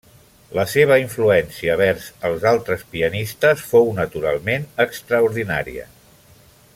La 0.59 0.63
seva 0.69 0.95
influència 1.01 1.75
vers 1.81 2.07
els 2.29 2.47
altres 2.53 2.87
pianistes 2.95 3.63
fou 3.73 3.93
naturalment 4.01 4.69
extraordinària. 4.89 5.89